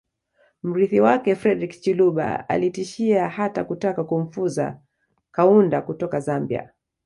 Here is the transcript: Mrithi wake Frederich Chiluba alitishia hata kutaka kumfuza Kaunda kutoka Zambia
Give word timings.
Mrithi 0.63 0.99
wake 1.01 1.35
Frederich 1.35 1.79
Chiluba 1.81 2.49
alitishia 2.49 3.29
hata 3.29 3.63
kutaka 3.63 4.03
kumfuza 4.03 4.79
Kaunda 5.31 5.81
kutoka 5.81 6.19
Zambia 6.19 6.69